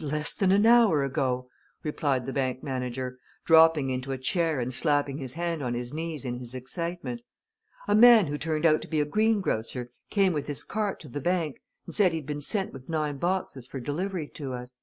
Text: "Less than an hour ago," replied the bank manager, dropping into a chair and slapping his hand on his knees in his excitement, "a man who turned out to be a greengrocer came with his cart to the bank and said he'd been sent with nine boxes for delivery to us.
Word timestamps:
"Less 0.00 0.34
than 0.34 0.50
an 0.50 0.66
hour 0.66 1.04
ago," 1.04 1.48
replied 1.84 2.26
the 2.26 2.32
bank 2.32 2.64
manager, 2.64 3.16
dropping 3.46 3.90
into 3.90 4.10
a 4.10 4.18
chair 4.18 4.58
and 4.58 4.74
slapping 4.74 5.18
his 5.18 5.34
hand 5.34 5.62
on 5.62 5.74
his 5.74 5.94
knees 5.94 6.24
in 6.24 6.40
his 6.40 6.52
excitement, 6.52 7.20
"a 7.86 7.94
man 7.94 8.26
who 8.26 8.36
turned 8.38 8.66
out 8.66 8.82
to 8.82 8.88
be 8.88 8.98
a 9.00 9.04
greengrocer 9.04 9.86
came 10.10 10.32
with 10.32 10.48
his 10.48 10.64
cart 10.64 10.98
to 10.98 11.08
the 11.08 11.20
bank 11.20 11.60
and 11.86 11.94
said 11.94 12.12
he'd 12.12 12.26
been 12.26 12.40
sent 12.40 12.72
with 12.72 12.88
nine 12.88 13.18
boxes 13.18 13.68
for 13.68 13.78
delivery 13.78 14.26
to 14.26 14.52
us. 14.52 14.78